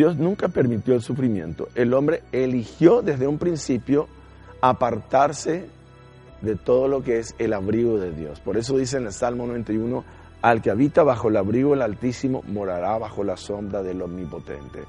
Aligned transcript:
Dios 0.00 0.16
nunca 0.16 0.48
permitió 0.48 0.94
el 0.94 1.02
sufrimiento. 1.02 1.68
El 1.74 1.92
hombre 1.92 2.22
eligió 2.32 3.02
desde 3.02 3.26
un 3.26 3.36
principio 3.36 4.08
apartarse 4.62 5.66
de 6.40 6.56
todo 6.56 6.88
lo 6.88 7.02
que 7.02 7.18
es 7.18 7.34
el 7.38 7.52
abrigo 7.52 7.98
de 7.98 8.10
Dios. 8.12 8.40
Por 8.40 8.56
eso 8.56 8.78
dice 8.78 8.96
en 8.96 9.04
el 9.04 9.12
Salmo 9.12 9.46
91, 9.46 10.02
al 10.40 10.62
que 10.62 10.70
habita 10.70 11.02
bajo 11.02 11.28
el 11.28 11.36
abrigo 11.36 11.72
del 11.72 11.82
Altísimo 11.82 12.42
morará 12.46 12.96
bajo 12.96 13.22
la 13.24 13.36
sombra 13.36 13.82
del 13.82 14.00
Omnipotente. 14.00 14.84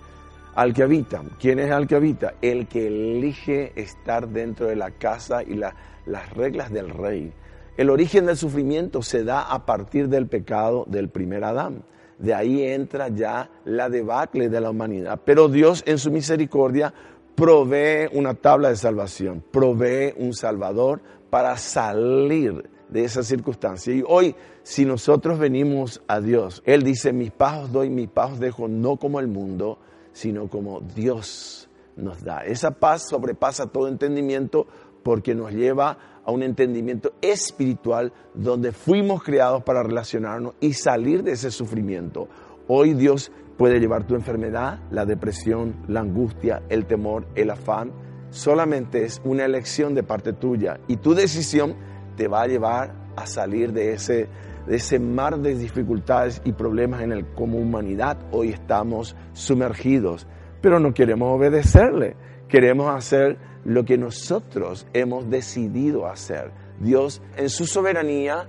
Al 0.55 0.73
que 0.73 0.83
habita, 0.83 1.21
¿quién 1.41 1.59
es 1.59 1.71
al 1.71 1.87
que 1.87 1.95
habita? 1.95 2.35
El 2.41 2.67
que 2.67 2.87
elige 2.87 3.73
estar 3.75 4.29
dentro 4.29 4.67
de 4.67 4.77
la 4.77 4.91
casa 4.91 5.43
y 5.43 5.55
la- 5.55 5.75
las 6.05 6.29
reglas 6.33 6.71
del 6.71 6.89
rey. 6.89 7.33
El 7.75 7.89
origen 7.89 8.27
del 8.27 8.37
sufrimiento 8.37 9.01
se 9.01 9.25
da 9.25 9.41
a 9.41 9.65
partir 9.65 10.07
del 10.07 10.27
pecado 10.27 10.85
del 10.87 11.09
primer 11.09 11.43
Adán. 11.43 11.83
De 12.21 12.35
ahí 12.35 12.63
entra 12.63 13.09
ya 13.09 13.49
la 13.65 13.89
debacle 13.89 14.47
de 14.47 14.61
la 14.61 14.69
humanidad. 14.69 15.19
Pero 15.25 15.47
Dios 15.47 15.83
en 15.87 15.97
su 15.97 16.11
misericordia 16.11 16.93
provee 17.35 18.07
una 18.13 18.35
tabla 18.35 18.69
de 18.69 18.75
salvación, 18.75 19.43
provee 19.51 20.13
un 20.17 20.33
Salvador 20.33 21.01
para 21.31 21.57
salir 21.57 22.69
de 22.89 23.03
esa 23.03 23.23
circunstancia. 23.23 23.93
Y 23.93 24.03
hoy, 24.07 24.35
si 24.61 24.85
nosotros 24.85 25.39
venimos 25.39 26.01
a 26.07 26.19
Dios, 26.19 26.61
Él 26.65 26.83
dice, 26.83 27.11
mis 27.11 27.31
pajos 27.31 27.71
doy, 27.71 27.89
mis 27.89 28.09
pajos 28.09 28.39
dejo, 28.39 28.67
no 28.67 28.97
como 28.97 29.19
el 29.19 29.27
mundo, 29.27 29.79
sino 30.13 30.47
como 30.47 30.81
Dios 30.81 31.69
nos 31.95 32.23
da. 32.23 32.45
Esa 32.45 32.71
paz 32.71 33.07
sobrepasa 33.09 33.67
todo 33.67 33.87
entendimiento 33.87 34.67
porque 35.03 35.35
nos 35.35 35.51
lleva 35.51 35.97
a 36.23 36.31
un 36.31 36.43
entendimiento 36.43 37.13
espiritual 37.21 38.13
donde 38.33 38.71
fuimos 38.71 39.23
creados 39.23 39.63
para 39.63 39.83
relacionarnos 39.83 40.53
y 40.59 40.73
salir 40.73 41.23
de 41.23 41.33
ese 41.33 41.51
sufrimiento. 41.51 42.27
Hoy 42.67 42.93
Dios 42.93 43.31
puede 43.57 43.79
llevar 43.79 44.05
tu 44.05 44.15
enfermedad, 44.15 44.79
la 44.91 45.05
depresión, 45.05 45.75
la 45.87 46.01
angustia, 46.01 46.63
el 46.69 46.85
temor, 46.85 47.27
el 47.35 47.49
afán. 47.49 47.91
Solamente 48.29 49.03
es 49.03 49.21
una 49.23 49.45
elección 49.45 49.93
de 49.93 50.03
parte 50.03 50.33
tuya 50.33 50.79
y 50.87 50.97
tu 50.97 51.13
decisión 51.13 51.75
te 52.15 52.27
va 52.27 52.43
a 52.43 52.47
llevar 52.47 52.93
a 53.15 53.25
salir 53.25 53.73
de 53.73 53.93
ese, 53.93 54.29
de 54.67 54.75
ese 54.75 54.99
mar 54.99 55.39
de 55.39 55.55
dificultades 55.55 56.41
y 56.45 56.53
problemas 56.53 57.01
en 57.01 57.11
el 57.11 57.25
como 57.33 57.57
humanidad 57.57 58.17
hoy 58.31 58.49
estamos 58.49 59.15
sumergidos. 59.33 60.27
Pero 60.61 60.79
no 60.79 60.93
queremos 60.93 61.35
obedecerle, 61.35 62.15
queremos 62.47 62.93
hacer 62.95 63.37
lo 63.65 63.83
que 63.85 63.97
nosotros 63.97 64.87
hemos 64.93 65.29
decidido 65.29 66.07
hacer. 66.07 66.51
Dios 66.79 67.21
en 67.37 67.49
su 67.49 67.65
soberanía 67.65 68.47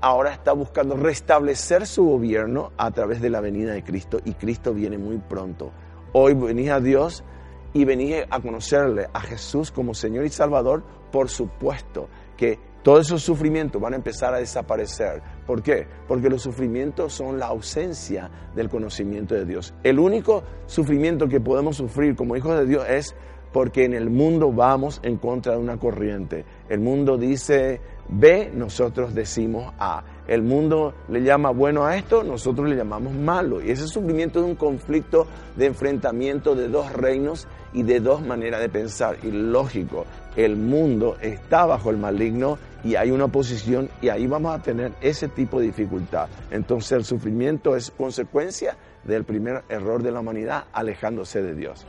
ahora 0.00 0.32
está 0.32 0.52
buscando 0.52 0.96
restablecer 0.96 1.86
su 1.86 2.04
gobierno 2.04 2.72
a 2.76 2.90
través 2.90 3.20
de 3.20 3.30
la 3.30 3.40
venida 3.40 3.72
de 3.72 3.82
Cristo 3.82 4.20
y 4.24 4.34
Cristo 4.34 4.74
viene 4.74 4.98
muy 4.98 5.18
pronto. 5.18 5.72
Hoy 6.12 6.34
venís 6.34 6.70
a 6.70 6.80
Dios 6.80 7.24
y 7.72 7.84
venís 7.84 8.16
a 8.30 8.40
conocerle 8.40 9.08
a 9.12 9.20
Jesús 9.20 9.70
como 9.70 9.94
Señor 9.94 10.24
y 10.24 10.30
Salvador, 10.30 10.84
por 11.10 11.28
supuesto 11.28 12.08
que 12.36 12.58
todos 12.84 13.06
esos 13.06 13.22
sufrimientos 13.22 13.80
van 13.80 13.94
a 13.94 13.96
empezar 13.96 14.34
a 14.34 14.38
desaparecer. 14.38 15.22
¿Por 15.46 15.62
qué? 15.62 15.86
Porque 16.06 16.28
los 16.28 16.42
sufrimientos 16.42 17.14
son 17.14 17.38
la 17.38 17.46
ausencia 17.46 18.30
del 18.54 18.68
conocimiento 18.68 19.34
de 19.34 19.46
Dios. 19.46 19.72
El 19.82 19.98
único 19.98 20.44
sufrimiento 20.66 21.26
que 21.26 21.40
podemos 21.40 21.78
sufrir 21.78 22.14
como 22.14 22.36
hijos 22.36 22.58
de 22.58 22.66
Dios 22.66 22.84
es 22.86 23.16
porque 23.54 23.84
en 23.84 23.94
el 23.94 24.10
mundo 24.10 24.52
vamos 24.52 25.00
en 25.02 25.16
contra 25.16 25.52
de 25.52 25.60
una 25.60 25.78
corriente. 25.78 26.44
El 26.68 26.80
mundo 26.80 27.16
dice 27.16 27.80
B, 28.08 28.50
nosotros 28.52 29.14
decimos 29.14 29.72
A. 29.78 30.04
El 30.26 30.42
mundo 30.42 30.92
le 31.08 31.22
llama 31.22 31.50
bueno 31.50 31.84
a 31.84 31.96
esto, 31.96 32.22
nosotros 32.22 32.68
le 32.68 32.76
llamamos 32.76 33.14
malo. 33.14 33.62
Y 33.62 33.70
ese 33.70 33.86
sufrimiento 33.86 34.40
es 34.40 34.44
un 34.44 34.56
conflicto 34.56 35.26
de 35.56 35.66
enfrentamiento 35.66 36.54
de 36.54 36.68
dos 36.68 36.92
reinos 36.92 37.46
y 37.72 37.82
de 37.82 38.00
dos 38.00 38.20
maneras 38.20 38.60
de 38.60 38.68
pensar. 38.68 39.16
Y 39.22 39.30
lógico, 39.30 40.04
el 40.36 40.56
mundo 40.56 41.16
está 41.22 41.64
bajo 41.64 41.90
el 41.90 41.96
maligno 41.96 42.58
y 42.84 42.96
hay 42.96 43.10
una 43.10 43.24
oposición 43.24 43.88
y 44.00 44.08
ahí 44.10 44.26
vamos 44.26 44.54
a 44.54 44.62
tener 44.62 44.92
ese 45.00 45.28
tipo 45.28 45.58
de 45.58 45.66
dificultad. 45.66 46.28
Entonces 46.50 46.92
el 46.92 47.04
sufrimiento 47.04 47.74
es 47.74 47.90
consecuencia 47.90 48.76
del 49.04 49.24
primer 49.24 49.64
error 49.68 50.02
de 50.02 50.12
la 50.12 50.20
humanidad 50.20 50.64
alejándose 50.72 51.42
de 51.42 51.54
Dios. 51.54 51.86